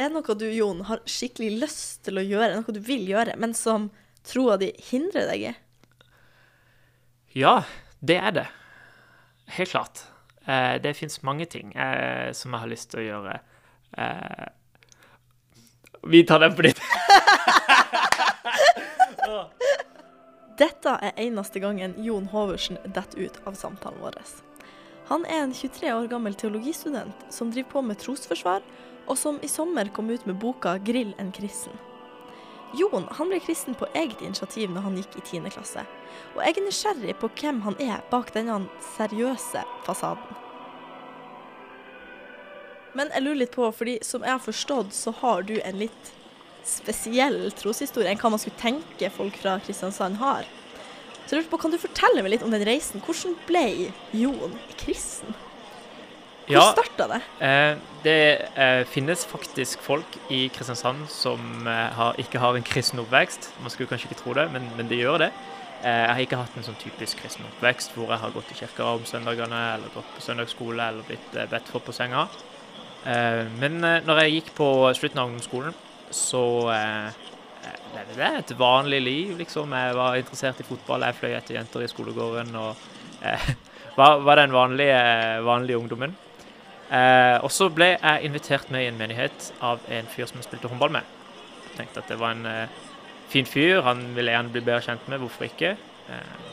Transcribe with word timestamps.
Er 0.00 0.08
det 0.08 0.16
noe 0.16 0.34
du, 0.38 0.46
Jon, 0.48 0.78
har 0.88 1.02
skikkelig 1.04 1.58
lyst 1.60 2.04
til 2.06 2.16
å 2.16 2.24
gjøre, 2.24 2.54
noe 2.56 2.72
du 2.72 2.80
vil 2.80 3.04
gjøre, 3.04 3.34
men 3.36 3.52
som 3.56 3.90
troa 4.24 4.56
di 4.60 4.70
hindrer 4.88 5.28
deg 5.28 5.40
i? 5.50 5.52
Ja, 7.36 7.68
det 8.00 8.16
er 8.16 8.32
det. 8.38 8.46
Helt 9.58 9.70
klart. 9.74 10.00
Eh, 10.48 10.80
det 10.80 10.94
fins 10.96 11.22
mange 11.22 11.44
ting 11.52 11.74
eh, 11.76 12.32
som 12.32 12.56
jeg 12.56 12.60
har 12.64 12.72
lyst 12.72 12.90
til 12.94 13.02
å 13.02 13.04
gjøre. 13.10 13.36
Eh, 14.00 14.48
vi 16.08 16.24
tar 16.24 16.40
den 16.46 16.56
på 16.56 16.64
ditt. 16.64 16.80
Dette 20.60 20.96
er 20.96 21.20
eneste 21.20 21.60
gangen 21.60 21.94
Jon 22.00 22.26
Hoversen 22.32 22.80
detter 22.86 23.18
ut 23.28 23.36
av 23.44 23.52
samtalen 23.56 24.00
vår. 24.00 24.16
Han 25.12 25.28
er 25.28 25.44
en 25.44 25.54
23 25.56 25.92
år 25.92 26.08
gammel 26.08 26.34
teologistudent 26.40 27.16
som 27.32 27.52
driver 27.52 27.70
på 27.72 27.80
med 27.84 28.00
trosforsvar, 28.00 28.60
og 29.06 29.18
som 29.18 29.38
i 29.42 29.48
sommer 29.48 29.88
kom 29.94 30.10
ut 30.10 30.26
med 30.26 30.38
boka 30.38 30.78
'Grill 30.78 31.14
en 31.18 31.32
kristen'. 31.32 31.78
Jon 32.74 33.08
han 33.10 33.28
ble 33.28 33.40
kristen 33.42 33.74
på 33.74 33.88
eget 33.94 34.20
initiativ 34.22 34.70
når 34.70 34.80
han 34.80 34.96
gikk 34.96 35.16
i 35.18 35.24
10. 35.40 35.50
klasse, 35.50 35.82
og 36.36 36.44
jeg 36.44 36.56
er 36.56 36.66
nysgjerrig 36.66 37.16
på 37.18 37.30
hvem 37.40 37.60
han 37.66 37.76
er 37.82 38.04
bak 38.10 38.30
denne 38.34 38.68
seriøse 38.96 39.64
fasaden. 39.86 40.38
Men 42.94 43.10
jeg 43.14 43.22
lurer 43.22 43.42
litt 43.42 43.54
på, 43.54 43.66
fordi 43.74 43.98
som 44.02 44.22
jeg 44.22 44.34
har 44.34 44.42
forstått, 44.42 44.94
så 44.94 45.12
har 45.20 45.42
du 45.42 45.60
en 45.64 45.78
litt 45.78 46.14
spesiell 46.66 47.50
troshistorie 47.56 48.10
enn 48.10 48.18
hva 48.20 48.32
man 48.34 48.42
skulle 48.42 48.58
tenke 48.60 49.10
folk 49.14 49.36
fra 49.40 49.58
Kristiansand 49.62 50.18
har. 50.22 50.48
Så 51.26 51.36
jeg 51.36 51.44
lurte 51.44 51.52
på, 51.52 51.60
Kan 51.62 51.70
du 51.70 51.78
fortelle 51.78 52.22
meg 52.22 52.34
litt 52.34 52.42
om 52.42 52.50
den 52.50 52.66
reisen? 52.66 53.02
Hvordan 53.06 53.36
ble 53.46 53.92
Jon 54.12 54.58
kristen? 54.76 55.34
Hvor 56.50 56.58
Ja, 56.58 56.72
starta 56.74 57.06
det? 57.06 57.20
eh, 57.46 57.76
det 58.02 58.16
eh, 58.58 58.84
finnes 58.90 59.22
faktisk 59.28 59.82
folk 59.86 60.16
i 60.34 60.48
Kristiansand 60.50 61.06
som 61.12 61.66
eh, 61.66 61.92
har, 61.94 62.18
ikke 62.18 62.40
har 62.42 62.56
en 62.58 62.66
kristen 62.66 62.98
oppvekst. 62.98 63.52
Man 63.62 63.70
skulle 63.70 63.86
kanskje 63.88 64.10
ikke 64.10 64.18
tro 64.22 64.34
det, 64.34 64.48
men, 64.50 64.66
men 64.76 64.88
de 64.90 64.98
gjør 64.98 65.18
det. 65.26 65.30
Jeg 65.80 66.08
har 66.12 66.20
ikke 66.20 66.36
hatt 66.36 66.56
en 66.58 66.66
sånn 66.66 66.76
typisk 66.76 67.22
kristen 67.22 67.46
oppvekst 67.48 67.94
hvor 67.94 68.10
jeg 68.12 68.20
har 68.20 68.32
gått 68.34 68.50
i 68.52 68.56
kirka 68.58 68.84
om 68.98 69.04
søndagene, 69.08 69.60
eller 69.78 69.94
gått 69.94 70.10
på 70.12 70.20
søndagsskole, 70.26 70.76
eller 70.90 71.06
blitt 71.08 71.38
bedt 71.48 71.70
for 71.72 71.80
på 71.80 71.94
senga. 71.96 72.26
Men 73.56 73.78
når 73.80 74.20
jeg 74.20 74.34
gikk 74.34 74.50
på 74.58 74.68
slutten 74.98 75.22
av 75.22 75.30
ungdomsskolen, 75.30 75.72
så 76.12 76.42
levde 77.96 78.20
jeg 78.20 78.42
et 78.42 78.52
vanlig 78.60 79.00
liv, 79.06 79.32
liksom. 79.40 79.72
Jeg 79.72 79.96
var 79.96 80.20
interessert 80.20 80.60
i 80.60 80.68
fotball, 80.68 81.06
jeg 81.08 81.16
fløy 81.16 81.32
etter 81.38 81.56
jenter 81.56 81.86
i 81.86 81.88
skolegården 81.88 82.60
og 82.60 82.84
var, 84.02 84.20
var 84.26 84.42
den 84.42 84.52
vanlige, 84.52 85.00
vanlige 85.48 85.80
ungdommen. 85.80 86.12
Eh, 86.90 87.36
og 87.38 87.50
så 87.54 87.68
ble 87.70 87.92
jeg 87.94 88.26
invitert 88.26 88.70
med 88.74 88.82
i 88.82 88.90
en 88.90 88.98
menighet 88.98 89.52
av 89.62 89.82
en 89.94 90.08
fyr 90.10 90.26
som 90.26 90.40
jeg 90.40 90.48
spilte 90.48 90.70
håndball 90.70 90.90
med. 90.98 91.06
Jeg 91.68 91.76
tenkte 91.76 92.02
at 92.02 92.10
det 92.10 92.18
var 92.18 92.34
en 92.34 92.48
eh, 92.50 92.80
fin 93.30 93.46
fyr, 93.46 93.84
han 93.86 94.02
ville 94.16 94.34
gjerne 94.34 94.50
bli 94.50 94.64
bedre 94.66 94.82
kjent 94.88 95.06
med, 95.08 95.22
hvorfor 95.22 95.46
ikke? 95.46 95.76
Eh, 96.10 96.48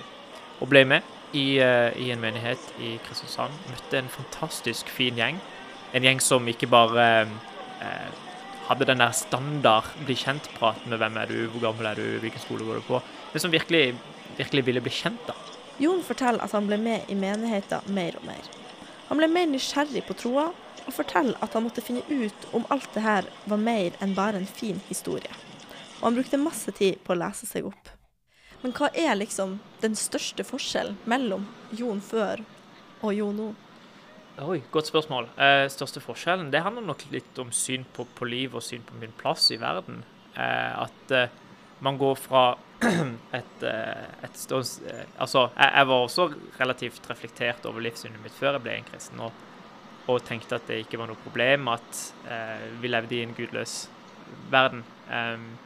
og 0.62 0.70
ble 0.70 0.84
med 0.86 1.06
i, 1.34 1.58
eh, 1.64 1.90
i 1.98 2.12
en 2.14 2.22
menighet 2.22 2.70
i 2.80 2.96
Kristiansand. 3.08 3.56
Møtte 3.72 3.98
en 4.00 4.14
fantastisk 4.14 4.90
fin 4.94 5.18
gjeng. 5.18 5.42
En 5.98 6.06
gjeng 6.06 6.22
som 6.22 6.48
ikke 6.48 6.70
bare 6.70 7.08
eh, 7.82 8.10
hadde 8.68 8.88
den 8.90 9.02
der 9.02 9.16
standard 9.16 9.90
bli 10.06 10.16
kjent-praten 10.18 10.92
med 10.92 11.02
hvem 11.02 11.18
er 11.18 11.32
du, 11.32 11.38
hvor 11.54 11.70
gammel 11.70 11.90
er 11.90 12.00
du, 12.00 12.06
hvilken 12.22 12.44
skole 12.44 12.68
går 12.68 12.82
du 12.82 12.88
på, 12.88 13.02
men 13.34 13.44
som 13.44 13.54
virkelig, 13.54 13.96
virkelig 14.38 14.66
ville 14.70 14.84
bli 14.84 14.94
kjent, 14.94 15.22
da. 15.28 15.36
Jon 15.82 16.02
forteller 16.04 16.42
at 16.44 16.54
han 16.58 16.68
ble 16.68 16.80
med 16.82 17.10
i 17.10 17.16
menigheten 17.18 17.94
mer 17.94 18.18
og 18.20 18.26
mer. 18.28 18.50
Han 19.08 19.20
ble 19.20 19.30
mer 19.32 19.48
nysgjerrig 19.52 20.04
på 20.08 20.16
troa, 20.20 20.50
og 20.88 20.96
forteller 20.96 21.36
at 21.44 21.54
han 21.56 21.66
måtte 21.66 21.84
finne 21.84 22.04
ut 22.08 22.48
om 22.56 22.66
alt 22.72 22.88
det 22.96 23.04
her 23.04 23.28
var 23.52 23.60
mer 23.60 23.96
enn 24.04 24.16
bare 24.16 24.40
en 24.40 24.48
fin 24.48 24.80
historie. 24.88 25.32
Og 26.00 26.10
han 26.10 26.18
brukte 26.20 26.40
masse 26.40 26.72
tid 26.76 27.02
på 27.04 27.16
å 27.16 27.20
lese 27.20 27.48
seg 27.50 27.68
opp. 27.68 27.92
Men 28.62 28.74
hva 28.78 28.90
er 28.98 29.18
liksom 29.20 29.58
den 29.84 29.98
største 30.00 30.46
forskjellen 30.48 30.98
mellom 31.10 31.46
Jon 31.78 32.00
før 32.02 32.44
og 33.02 33.14
Jon 33.14 33.38
nå? 33.38 33.48
Oi, 34.38 34.62
godt 34.72 34.90
spørsmål. 34.90 35.32
Eh, 35.42 35.66
største 35.74 36.02
forskjellen 36.02 36.52
det 36.54 36.62
handler 36.62 36.86
nok 36.86 37.08
litt 37.14 37.40
om 37.42 37.50
syn 37.54 37.88
på, 37.94 38.06
på 38.18 38.28
liv 38.30 38.56
og 38.56 38.64
syn 38.66 38.84
på 38.86 38.98
min 39.02 39.14
plass 39.18 39.50
i 39.54 39.58
verden. 39.62 40.04
Eh, 40.38 40.74
at 40.84 41.14
eh, 41.14 41.34
man 41.82 41.98
går 41.98 42.16
fra 42.22 42.44
et, 43.40 43.64
eh, 43.66 44.08
et 44.24 44.38
stås, 44.38 44.80
eh, 44.86 45.06
Altså, 45.18 45.48
jeg, 45.56 45.72
jeg 45.74 45.88
var 45.90 46.06
også 46.06 46.28
relativt 46.60 47.10
reflektert 47.10 47.66
over 47.66 47.82
livssynet 47.82 48.22
mitt 48.22 48.36
før 48.38 48.58
jeg 48.58 48.66
ble 48.66 48.76
en 48.78 48.90
kristen, 48.90 49.22
og, 49.26 49.46
og 50.08 50.22
tenkte 50.28 50.60
at 50.60 50.68
det 50.70 50.84
ikke 50.84 51.00
var 51.02 51.10
noe 51.10 51.24
problem 51.24 51.72
at 51.74 52.04
eh, 52.30 52.68
vi 52.82 52.92
levde 52.92 53.18
i 53.18 53.24
en 53.26 53.34
gudløs 53.38 53.88
verden. 54.52 54.84
Um, 55.08 55.58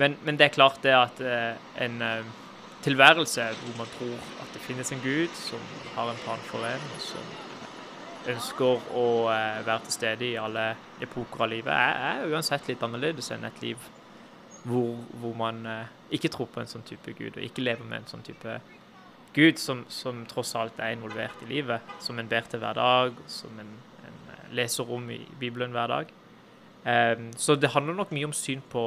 men, 0.00 0.16
men 0.24 0.38
det 0.38 0.48
er 0.48 0.54
klart 0.54 0.80
det 0.84 0.94
at 0.96 1.20
eh, 1.20 1.60
en 1.84 2.02
eh, 2.02 2.28
tilværelse 2.82 3.50
hvor 3.60 3.76
man 3.82 3.90
tror 3.98 4.16
at 4.40 4.54
det 4.54 4.62
finnes 4.64 4.92
en 4.92 5.02
gud 5.04 5.28
som 5.36 5.62
har 5.96 6.10
en 6.10 6.20
plan 6.24 6.44
for 6.48 6.64
en, 6.64 6.86
og 6.94 7.02
som 7.04 8.30
ønsker 8.30 8.92
å 8.96 9.06
eh, 9.34 9.60
være 9.66 9.84
til 9.86 9.96
stede 9.98 10.28
i 10.30 10.38
alle 10.40 10.70
epoker 11.04 11.44
av 11.44 11.52
livet, 11.52 11.72
er, 11.74 12.22
er 12.22 12.32
uansett 12.32 12.70
litt 12.70 12.82
annerledes 12.86 13.32
enn 13.34 13.44
et 13.48 13.60
liv 13.64 13.90
hvor, 14.62 14.96
hvor 15.20 15.34
man 15.34 15.66
eh, 15.66 15.86
ikke 16.10 16.28
tror 16.32 16.50
på 16.52 16.60
en 16.60 16.68
sånn 16.68 16.84
type 16.86 17.14
gud, 17.16 17.36
og 17.36 17.44
ikke 17.44 17.64
lever 17.64 17.86
med 17.86 18.02
en 18.02 18.10
sånn 18.10 18.24
type 18.26 18.58
gud 19.34 19.60
som, 19.62 19.84
som 19.92 20.24
tross 20.28 20.52
alt 20.58 20.80
er 20.82 20.96
involvert 20.96 21.44
i 21.44 21.50
livet, 21.52 21.94
som 22.02 22.18
en 22.18 22.28
ber 22.28 22.48
til 22.50 22.60
hver 22.62 22.76
dag, 22.76 23.22
som 23.30 23.62
en, 23.62 23.70
en 24.04 24.18
eh, 24.34 24.50
leser 24.60 24.90
om 24.90 25.08
i 25.14 25.22
Bibelen 25.40 25.72
hver 25.76 25.92
dag. 25.92 26.16
Um, 26.80 27.26
så 27.36 27.58
det 27.60 27.74
handler 27.74 27.98
nok 27.98 28.12
mye 28.16 28.30
om 28.30 28.32
syn 28.32 28.62
på, 28.72 28.82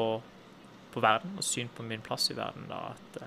på 0.93 1.01
verden, 1.01 1.35
og 1.37 1.45
syn 1.45 1.67
på 1.75 1.85
min 1.85 2.01
plass 2.01 2.31
i 2.33 2.37
verden. 2.37 2.65
da, 2.69 2.93
at 2.93 3.19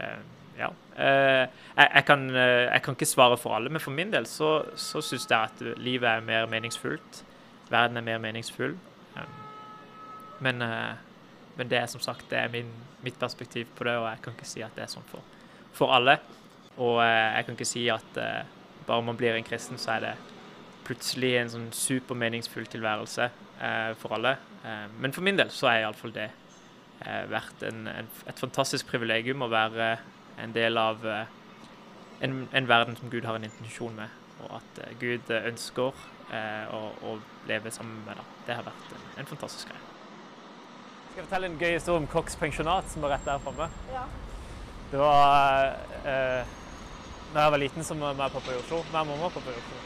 uh, 0.00 0.24
ja. 0.56 0.68
Jeg, 0.96 1.48
jeg, 1.76 2.04
kan, 2.08 2.28
jeg 2.32 2.80
kan 2.84 2.94
ikke 2.96 3.08
svare 3.08 3.36
for 3.36 3.56
alle, 3.56 3.68
men 3.72 3.80
for 3.80 3.92
min 3.92 4.12
del 4.12 4.24
så, 4.28 4.62
så 4.76 5.02
syns 5.04 5.26
jeg 5.28 5.36
at 5.36 5.80
livet 5.80 6.08
er 6.08 6.24
mer 6.24 6.46
meningsfullt. 6.48 7.20
Verden 7.68 7.96
er 8.00 8.04
mer 8.06 8.20
meningsfull. 8.24 8.76
Um, 9.16 9.34
men, 10.40 10.64
men 11.56 11.70
det 11.70 11.78
er 11.80 11.88
som 11.90 12.02
sagt 12.04 12.28
det 12.30 12.38
er 12.38 12.52
min, 12.52 12.68
mitt 13.04 13.18
perspektiv 13.18 13.70
på 13.76 13.86
det, 13.88 13.96
og 13.96 14.08
jeg 14.10 14.22
kan 14.24 14.36
ikke 14.36 14.48
si 14.48 14.64
at 14.64 14.74
det 14.76 14.84
er 14.84 14.92
sånn 14.92 15.06
for, 15.08 15.24
for 15.76 15.94
alle. 15.96 16.18
Og 16.76 17.00
eh, 17.04 17.36
jeg 17.36 17.46
kan 17.46 17.56
ikke 17.56 17.68
si 17.68 17.84
at 17.92 18.18
eh, 18.20 18.48
bare 18.86 19.04
man 19.04 19.16
blir 19.18 19.36
en 19.36 19.46
kristen, 19.46 19.80
så 19.80 19.96
er 19.96 20.04
det 20.04 20.14
plutselig 20.86 21.32
en 21.40 21.52
sånn 21.52 21.70
supermeningsfull 21.74 22.68
tilværelse 22.70 23.30
eh, 23.30 23.92
for 24.00 24.18
alle. 24.18 24.36
Men 24.98 25.12
for 25.14 25.22
min 25.22 25.38
del 25.38 25.50
så 25.54 25.68
er 25.70 25.84
iallfall 25.84 26.10
det 26.10 26.24
vært 27.30 27.60
en, 27.68 27.84
en, 27.86 28.08
et 28.26 28.40
fantastisk 28.42 28.88
privilegium 28.90 29.44
å 29.46 29.50
være 29.52 29.92
en 30.42 30.56
del 30.56 30.80
av 30.80 31.06
en, 31.06 32.34
en 32.50 32.66
verden 32.66 32.98
som 32.98 33.12
Gud 33.12 33.28
har 33.28 33.38
en 33.38 33.46
intensjon 33.46 33.94
med, 33.94 34.18
og 34.42 34.58
at 34.58 34.84
Gud 34.98 35.30
ønsker 35.38 36.06
å, 36.74 36.82
å 36.82 37.18
leve 37.46 37.70
sammen 37.70 38.02
med 38.08 38.18
deg. 38.18 38.38
Det 38.48 38.58
har 38.58 38.66
vært 38.66 38.96
en 39.22 39.36
fantastisk 39.36 39.70
greie. 39.70 39.95
Skal 41.16 41.22
jeg 41.22 41.28
fortelle 41.30 41.48
en 41.48 41.54
gøy 41.56 41.70
historie 41.72 42.00
om 42.02 42.06
Koks 42.12 42.34
pensjonat, 42.36 42.90
som 42.92 43.00
var 43.00 43.14
rett 43.14 43.22
der 43.24 43.38
framme? 43.40 43.70
Det 44.90 44.98
var 45.00 45.70
eh, 46.04 46.50
Da 47.32 47.44
jeg 47.46 47.52
var 47.54 47.56
liten, 47.62 47.84
så 47.88 47.94
var 47.96 48.12
jeg 48.12 48.34
pappa 48.34 48.52
i 48.52 48.58
Oslo. 48.58 48.82
Nei, 48.92 49.04
mamma 49.08 49.30
og 49.30 49.32
pappa 49.32 49.48
i 49.48 49.56
Oslo. 49.56 49.78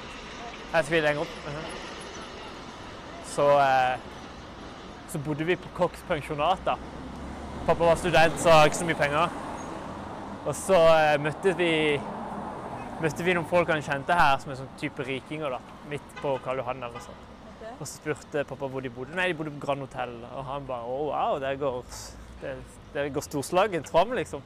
Jeg 0.72 0.88
skal 0.88 1.06
lenger 1.06 1.22
opp. 1.22 1.36
Mhm. 1.46 1.70
Så, 3.30 3.46
eh, 3.62 4.02
så 5.14 5.22
bodde 5.28 5.46
vi 5.46 5.54
på 5.54 5.70
Koks 5.78 6.02
pensjonat, 6.08 6.66
da. 6.66 6.74
Pappa 7.69 7.84
var 7.84 8.02
student, 8.02 8.42
så 8.42 8.50
hadde 8.50 8.72
ikke 8.72 8.82
så 8.82 8.90
mye 8.90 9.00
penger. 9.04 9.40
Og 10.46 10.54
så 10.64 10.80
eh, 10.96 11.16
møtte 11.28 11.54
vi 11.62 11.72
møtte 13.04 13.22
vi 13.22 13.38
noen 13.38 13.46
folk 13.54 13.70
han 13.70 13.86
kjente 13.86 14.19
her, 14.19 14.34
som 14.42 14.50
er 14.50 14.64
sånn 14.64 14.78
type 14.82 15.06
rikinger, 15.06 15.54
da. 15.54 15.62
Midt 15.94 16.16
på 16.24 16.40
Karl 16.42 16.58
Johan 16.64 16.82
eller 16.82 16.98
noe 16.98 17.06
sånt. 17.06 17.30
Og 17.80 17.88
så 17.88 17.96
spurte 17.96 18.42
pappa 18.44 18.68
hvor 18.68 18.84
de 18.84 18.91
bodde. 18.92 19.14
Nei, 19.16 19.30
de 19.30 19.34
bodde 19.38 19.54
på 19.54 19.62
Grand 19.64 19.81
Hotel. 19.81 20.10
Og 20.37 20.44
han 20.44 20.66
bare 20.69 20.84
å, 20.84 21.08
wow, 21.08 21.38
det 21.40 21.55
går, 21.62 21.78
det, 22.93 23.06
går 23.14 23.25
storslagent 23.25 23.88
fram, 23.88 24.12
liksom. 24.19 24.43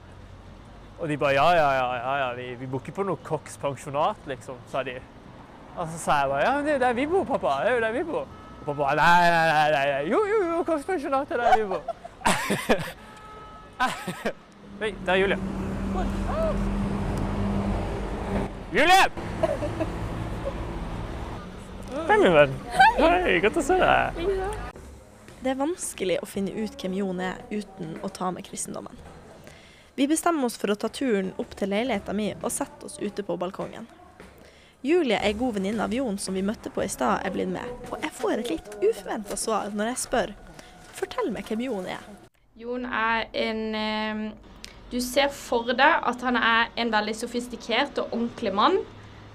Og 1.00 1.08
de 1.10 1.16
bare 1.18 1.34
ja, 1.34 1.48
ja, 1.58 1.70
ja, 1.74 1.88
ja, 1.98 2.12
ja. 2.20 2.28
Vi, 2.38 2.46
vi 2.60 2.68
bor 2.70 2.78
ikke 2.84 2.94
på 3.00 3.06
noe 3.08 3.18
Cox 3.26 3.58
pensjonat, 3.58 4.20
liksom, 4.30 4.54
sa 4.70 4.84
de. 4.86 4.94
Og 5.74 5.90
så 5.90 5.98
sa 5.98 6.20
jeg 6.20 6.30
bare 6.30 6.44
ja, 6.44 6.52
men 6.54 6.62
det 6.68 6.70
er 6.70 6.76
jo 6.78 6.84
der 6.84 6.94
vi 7.00 7.06
bor, 7.10 7.24
pappa. 7.26 7.50
Det 7.64 7.70
er 7.72 7.74
jo 7.74 7.82
der 7.82 7.96
vi 7.96 8.04
bor. 8.12 8.24
Og 8.60 8.64
pappa 8.68 8.80
bare 8.84 8.96
nei, 9.02 9.26
nei, 9.34 9.46
nei, 9.50 9.66
nei, 9.74 9.86
nei. 9.90 10.04
Jo, 10.12 10.20
jo, 10.30 10.38
jo, 10.52 10.62
Cox 10.70 10.80
pensjonat 10.86 11.26
er 11.34 11.38
der 11.42 11.50
vi 11.58 11.66
bor. 11.74 11.82
Oi, 14.84 14.90
der 15.06 15.12
er 15.12 15.18
Julie. 15.24 15.38
Julie! 18.74 19.04
Hei, 21.94 22.18
min 22.18 22.32
venn. 22.34 22.54
Hei, 22.98 23.38
godt 23.38 23.60
å 23.60 23.62
se 23.62 23.76
deg. 23.78 24.16
Det 25.44 25.52
er 25.52 25.58
vanskelig 25.60 26.16
å 26.24 26.26
finne 26.26 26.50
ut 26.56 26.74
hvem 26.80 26.96
Jon 26.98 27.20
er 27.22 27.38
uten 27.52 27.92
å 28.02 28.10
ta 28.10 28.32
med 28.34 28.46
kristendommen. 28.48 28.96
Vi 29.94 30.08
bestemmer 30.10 30.48
oss 30.48 30.56
for 30.58 30.74
å 30.74 30.76
ta 30.80 30.90
turen 30.90 31.30
opp 31.38 31.54
til 31.54 31.70
leiligheta 31.70 32.16
mi 32.16 32.32
og 32.34 32.50
sette 32.50 32.88
oss 32.88 32.98
ute 32.98 33.22
på 33.22 33.36
balkongen. 33.38 33.86
Julie, 34.82 35.20
ei 35.22 35.36
god 35.38 35.54
venninne 35.60 35.86
av 35.86 35.94
Jon 35.94 36.18
som 36.18 36.34
vi 36.34 36.42
møtte 36.42 36.72
på 36.74 36.82
i 36.82 36.90
stad, 36.90 37.22
er 37.22 37.32
blitt 37.32 37.52
med. 37.52 37.70
Og 37.92 38.02
jeg 38.02 38.12
får 38.18 38.34
et 38.42 38.50
litt 38.56 38.74
uforventa 38.82 39.38
svar 39.38 39.70
når 39.70 39.92
jeg 39.92 40.02
spør. 40.02 40.34
Fortell 40.98 41.30
meg 41.32 41.46
hvem 41.46 41.62
Jon 41.68 41.86
er. 41.94 42.10
Jon 42.58 42.90
er 42.90 43.30
en 43.46 43.62
eh, 43.78 44.26
Du 44.90 44.98
ser 45.00 45.30
for 45.32 45.70
deg 45.70 46.10
at 46.10 46.26
han 46.26 46.36
er 46.42 46.74
en 46.76 46.90
veldig 46.92 47.14
sofistikert 47.22 48.02
og 48.02 48.12
ordentlig 48.12 48.52
mann. 48.54 48.82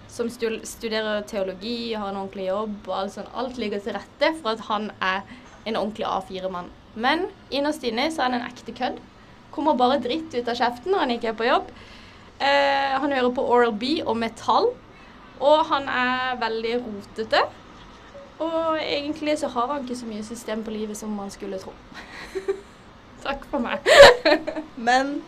Som 0.10 0.30
studerer 0.30 1.22
teologi, 1.30 1.94
har 1.94 2.10
en 2.10 2.18
ordentlig 2.24 2.48
jobb 2.50 2.90
og 2.90 2.96
alt 2.98 3.14
sånt. 3.14 3.30
Alt 3.38 3.60
ligger 3.62 3.82
til 3.84 3.96
rette 3.98 4.34
for 4.42 4.56
at 4.56 4.66
han 4.70 4.90
er 4.98 5.22
en 5.70 5.78
ordentlig 5.78 6.08
A4-mann. 6.10 6.72
Men 7.00 7.28
innerst 7.54 7.86
inne 7.86 8.10
så 8.12 8.24
er 8.24 8.32
han 8.32 8.40
en 8.42 8.50
ekte 8.50 8.74
kødd. 8.76 8.98
Kommer 9.54 9.78
bare 9.78 10.02
dritt 10.02 10.34
ut 10.34 10.50
av 10.50 10.58
kjeften 10.58 10.94
når 10.94 11.06
han 11.06 11.16
ikke 11.16 11.32
er 11.32 11.38
på 11.38 11.48
jobb. 11.48 11.70
Eh, 12.40 12.96
han 12.98 13.14
hører 13.14 13.34
på 13.36 13.46
Oral 13.46 13.76
B 13.78 14.00
og 14.06 14.18
metall. 14.18 14.72
Og 15.40 15.66
han 15.70 15.88
er 15.88 16.40
veldig 16.42 16.76
rotete. 16.84 17.44
Og 18.40 18.80
egentlig 18.80 19.38
så 19.40 19.48
har 19.52 19.68
han 19.68 19.84
ikke 19.84 20.00
så 20.00 20.08
mye 20.08 20.24
system 20.24 20.64
på 20.64 20.72
livet 20.72 20.98
som 20.98 21.12
man 21.16 21.32
skulle 21.32 21.60
tro. 21.60 21.74
Takk 23.26 23.44
for 23.52 23.64
meg. 23.64 23.84
Men 24.76 25.20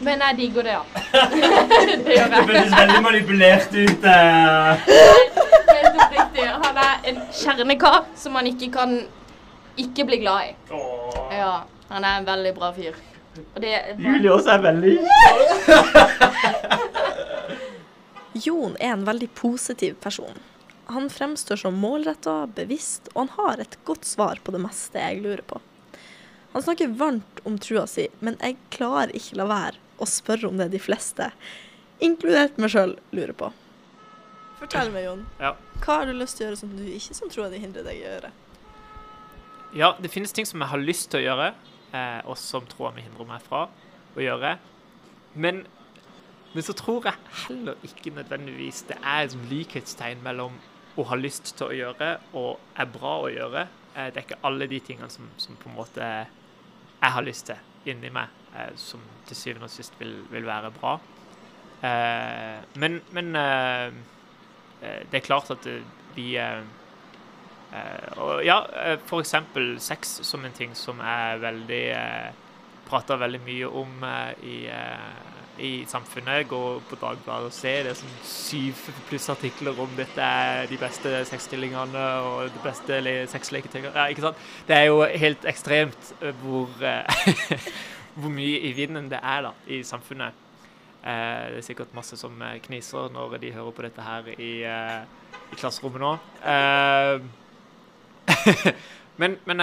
Men 0.00 0.22
jeg 0.22 0.36
digger 0.38 0.62
det, 0.66 0.74
ja. 0.76 0.82
det 2.04 2.16
gjør 2.16 2.22
jeg. 2.22 2.30
Det 2.30 2.42
føles 2.46 2.74
veldig 2.74 3.02
manipulert 3.02 3.72
ut. 3.74 4.04
Uh. 4.04 4.10
Helt 4.88 5.38
oppriktig. 6.04 6.46
Han 6.66 6.82
er 6.84 7.08
en 7.10 7.22
kjernekar 7.40 8.04
som 8.18 8.36
man 8.38 8.46
ikke 8.50 8.70
kan 8.76 9.00
ikke 9.78 10.04
bli 10.06 10.20
glad 10.22 10.50
i. 10.50 10.54
Ja, 11.38 11.64
han 11.88 12.04
er 12.04 12.20
en 12.20 12.26
veldig 12.28 12.54
bra 12.58 12.72
fyr. 12.76 12.94
Og 13.54 13.60
det 13.62 13.72
Julie 14.02 14.32
også 14.34 14.56
er 14.56 14.62
veldig 14.64 14.94
Jon 18.44 18.74
er 18.80 18.92
en 18.96 19.04
veldig 19.06 19.28
positiv 19.38 19.94
person. 20.02 20.34
Han 20.88 21.10
fremstår 21.10 21.56
som 21.60 21.74
målretta, 21.78 22.46
bevisst, 22.54 23.10
og 23.14 23.26
han 23.26 23.30
har 23.36 23.62
et 23.62 23.78
godt 23.84 24.06
svar 24.08 24.40
på 24.42 24.54
det 24.54 24.60
meste 24.62 24.98
jeg 25.02 25.20
lurer 25.24 25.42
på. 25.46 25.60
Han 26.58 26.64
snakker 26.66 26.88
varmt 26.98 27.40
om 27.46 27.54
trua 27.62 27.84
si, 27.86 28.08
men 28.18 28.34
jeg 28.42 28.56
klarer 28.74 29.12
ikke 29.14 29.36
la 29.38 29.44
være 29.46 29.78
å 30.02 30.06
spørre 30.10 30.48
om 30.48 30.58
det 30.58 30.72
de 30.72 30.80
fleste, 30.82 31.28
inkludert 32.02 32.56
meg 32.58 32.72
sjøl, 32.72 32.96
lurer 33.14 33.30
på. 33.38 33.52
Fortell 34.58 34.90
meg, 34.90 35.04
Jon. 35.06 35.20
Ja. 35.38 35.52
Hva 35.84 36.00
har 36.00 36.10
du 36.10 36.16
lyst 36.18 36.34
til 36.34 36.42
å 36.42 36.48
gjøre 36.48 36.58
som 36.58 36.72
du 36.74 36.82
ikke 36.90 37.14
som 37.14 37.30
tror 37.30 37.52
de 37.52 37.60
hindrer 37.62 37.86
deg 37.86 38.00
i 38.00 38.02
å 38.02 38.10
gjøre? 38.10 38.30
Ja, 39.78 39.92
det 40.02 40.10
finnes 40.10 40.34
ting 40.34 40.48
som 40.50 40.64
jeg 40.64 40.72
har 40.72 40.82
lyst 40.82 41.06
til 41.12 41.20
å 41.20 41.28
gjøre, 41.28 41.46
eh, 41.92 42.18
og 42.26 42.34
som 42.42 42.66
troa 42.66 42.90
mi 42.96 43.06
hindrer 43.06 43.30
meg 43.30 43.46
fra 43.46 43.68
å 44.18 44.24
gjøre. 44.26 44.56
Men 45.38 45.62
men 46.56 46.66
så 46.66 46.74
tror 46.74 47.06
jeg 47.06 47.38
heller 47.44 47.86
ikke 47.86 48.10
nødvendigvis 48.16 48.82
det 48.88 48.96
er 48.98 49.28
et 49.28 49.38
likhetstegn 49.46 50.26
mellom 50.26 50.58
å 50.98 51.06
ha 51.06 51.20
lyst 51.22 51.52
til 51.54 51.68
å 51.68 51.78
gjøre 51.84 52.10
og 52.40 52.58
er 52.74 52.90
bra 52.90 53.14
å 53.22 53.30
gjøre. 53.30 53.68
Eh, 53.94 54.10
det 54.10 54.24
er 54.24 54.26
ikke 54.26 54.42
alle 54.50 54.66
de 54.74 54.82
tingene 54.82 55.12
som, 55.12 55.30
som 55.38 55.54
på 55.62 55.70
en 55.70 55.78
måte 55.78 56.10
jeg 57.00 57.14
har 57.14 57.26
lyst 57.26 57.48
til 57.50 57.92
inni 57.92 58.10
meg, 58.12 58.32
eh, 58.54 58.72
som 58.76 59.02
til 59.28 59.38
syvende 59.38 59.68
og 59.68 59.72
sist 59.72 59.96
vil, 60.00 60.16
vil 60.32 60.46
være 60.46 60.72
bra. 60.74 60.96
Eh, 61.82 62.58
men, 62.82 63.00
men 63.14 63.32
det 64.78 65.18
er 65.18 65.26
klart 65.26 65.50
at 65.50 65.64
vi 66.14 66.36
og 66.38 68.44
ja, 68.46 68.58
eksempel 69.20 69.76
sex 69.82 70.20
som 70.26 70.44
en 70.46 70.54
ting 70.54 70.76
som 70.78 71.02
er 71.04 71.40
veldig 71.42 71.82
Prater 72.88 73.18
veldig 73.20 73.40
mye 73.44 73.68
om 73.68 74.04
i 74.48 74.62
i 75.58 75.84
samfunnet. 75.88 76.48
Gå 76.48 76.60
på 76.88 76.96
Dagbladet 77.00 77.50
og 77.50 77.54
se 77.54 77.72
det 77.84 77.92
er 77.92 77.98
sånn 77.98 78.18
syv 78.26 78.82
pluss 79.08 79.28
artikler 79.32 79.78
om 79.80 79.90
dette 79.98 80.22
er 80.22 80.66
de 80.70 80.78
beste 80.80 81.12
sexstillingene 81.28 82.04
og 82.26 82.50
de 82.54 82.62
beste 82.64 83.00
sexleketøyene. 83.32 83.92
Ja, 83.94 84.06
ikke 84.12 84.26
sant? 84.28 84.42
Det 84.68 84.76
er 84.76 84.88
jo 84.88 85.02
helt 85.04 85.48
ekstremt 85.48 86.12
eh, 86.20 86.34
hvor, 86.42 86.68
eh, 86.82 87.04
hvor 88.18 88.32
mye 88.34 88.60
i 88.68 88.74
vinden 88.76 89.10
det 89.12 89.20
er 89.22 89.48
da, 89.48 89.54
i 89.66 89.82
samfunnet. 89.86 90.46
Eh, 91.02 91.44
det 91.54 91.62
er 91.62 91.66
sikkert 91.66 91.96
masse 91.96 92.18
som 92.20 92.34
kniser 92.68 93.12
når 93.14 93.38
de 93.42 93.54
hører 93.56 93.74
på 93.74 93.86
dette 93.86 94.06
her 94.06 94.32
i, 94.36 94.52
i 94.64 95.58
klasserommet 95.58 96.00
nå. 96.04 96.16
men, 99.18 99.36
men 99.46 99.62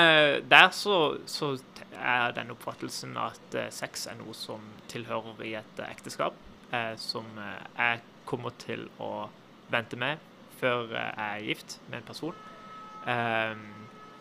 der 0.49 0.69
så, 0.75 1.17
så 1.25 1.55
er 1.95 2.31
den 2.35 2.51
oppfattelsen 2.51 3.15
at 3.17 3.55
eh, 3.57 3.71
sex 3.73 4.05
er 4.09 4.17
noe 4.19 4.35
som 4.37 4.63
tilhører 4.91 5.41
i 5.45 5.55
et 5.59 5.81
eh, 5.81 5.91
ekteskap, 5.91 6.37
eh, 6.73 6.93
som 6.99 7.27
jeg 7.39 8.03
kommer 8.25 8.55
til 8.61 8.87
å 9.01 9.27
vente 9.71 9.97
med 9.99 10.21
før 10.59 10.91
jeg 10.93 11.15
er 11.19 11.43
gift 11.43 11.79
med 11.89 11.99
en 11.99 12.07
person. 12.07 12.37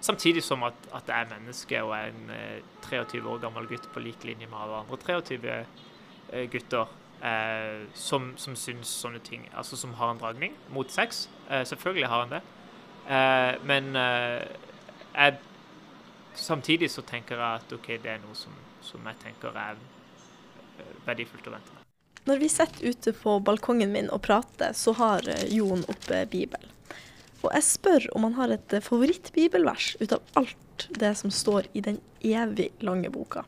Samtidig 0.04 0.42
som 0.44 0.64
at, 0.66 0.76
at 0.92 1.06
jeg 1.08 1.24
er 1.24 1.30
menneske 1.30 1.78
og 1.80 1.92
er 1.96 2.10
en 2.10 2.32
23 2.84 3.22
år 3.22 3.38
gammel 3.40 3.68
gutt 3.70 3.86
på 3.94 4.02
lik 4.02 4.26
linje 4.26 4.48
med 4.50 4.58
alle 4.58 4.82
andre 4.82 4.98
23 5.22 5.54
gutter 6.52 6.90
eh, 7.24 7.86
som, 7.96 8.32
som 8.36 8.56
syns 8.58 8.90
sånne 8.90 9.22
ting 9.24 9.46
Altså 9.54 9.78
som 9.80 9.94
har 9.96 10.12
en 10.12 10.20
dragning 10.20 10.58
mot 10.74 10.90
sex. 10.92 11.28
Eh, 11.48 11.62
selvfølgelig 11.64 12.10
har 12.10 12.26
han 12.26 12.34
det. 12.34 12.42
Eh, 13.08 13.64
men 13.64 13.96
jeg 15.14 15.38
samtidig 16.34 16.90
så 16.90 17.02
tenker 17.06 17.38
jeg 17.38 17.62
at 17.62 17.72
OK, 17.76 17.88
det 18.02 18.10
er 18.16 18.20
noe 18.22 18.36
som, 18.38 18.54
som 18.82 19.04
jeg 19.08 19.20
tenker 19.22 19.54
er 19.54 19.78
eh, 19.78 20.94
verdifullt 21.06 21.48
å 21.48 21.54
vente 21.54 21.74
med. 21.74 21.82
Når 22.24 22.40
vi 22.40 22.48
sitter 22.48 22.88
ute 22.88 23.12
på 23.12 23.38
balkongen 23.44 23.92
min 23.92 24.10
og 24.12 24.22
prater, 24.24 24.72
så 24.72 24.94
har 24.98 25.28
eh, 25.28 25.46
Jon 25.54 25.84
oppe 25.92 26.24
Bibelen. 26.30 26.70
Og 27.44 27.50
jeg 27.52 27.66
spør 27.66 28.06
om 28.16 28.24
han 28.28 28.38
har 28.38 28.54
et 28.54 28.76
eh, 28.76 28.84
favorittbibelvers 28.84 29.94
ut 30.00 30.16
av 30.16 30.38
alt 30.40 30.88
det 30.98 31.12
som 31.20 31.30
står 31.30 31.68
i 31.76 31.84
den 31.84 32.00
evig 32.24 32.70
lange 32.82 33.12
boka. 33.12 33.44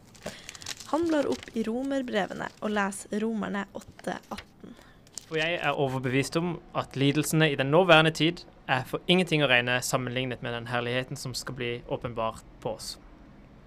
Han 0.93 1.09
blar 1.09 1.27
opp 1.27 1.49
i 1.59 1.65
romerbrevene 1.67 2.47
og 2.63 2.71
leser 2.71 3.19
Romerne 3.25 3.65
8,18. 3.75 4.77
For 5.27 5.41
jeg 5.41 5.57
er 5.59 5.81
overbevist 5.83 6.37
om 6.39 6.53
at 6.79 6.95
lidelsene 6.95 7.49
i 7.51 7.57
den 7.59 7.73
nåværende 7.75 8.13
tid 8.15 8.45
er 8.69 8.87
for 8.89 9.03
ingenting 9.07 9.45
å 9.45 9.51
regne 9.51 9.79
sammenlignet 9.85 10.43
med 10.43 10.55
den 10.57 10.69
herligheten 10.71 11.19
som 11.19 11.35
skal 11.35 11.55
bli 11.59 11.73
åpenbart 11.93 12.45
på 12.63 12.75
oss. 12.77 12.97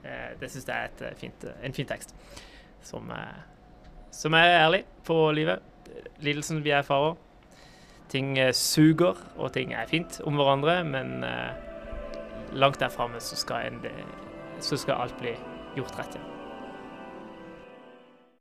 Eh, 0.04 0.36
det 0.40 0.51
syns 0.51 0.68
jeg 0.68 0.90
er 0.90 1.07
eh, 1.07 1.16
fint, 1.19 1.44
eh, 1.44 1.63
en 1.63 1.75
fin 1.75 1.88
tekst, 1.88 2.16
som, 2.84 3.12
som, 4.12 4.34
er 4.34 4.60
ærlig 4.60 4.84
på 5.07 5.18
livet. 5.36 5.63
Lidelsen 6.24 6.63
vi 6.63 6.75
erfarer. 6.75 7.18
Ting 8.10 8.34
suger, 8.57 9.19
og 9.38 9.54
ting 9.54 9.74
er 9.78 9.86
fint 9.86 10.18
om 10.25 10.40
hverandre, 10.40 10.80
men 10.84 11.22
langt 12.57 12.80
der 12.81 12.90
framme 12.90 13.22
så, 13.22 13.38
så, 13.38 14.78
skal 14.81 14.95
alt 14.95 15.19
bli 15.21 15.35
gjort 15.78 16.00
rett 16.00 16.18
igjen. 16.18 16.39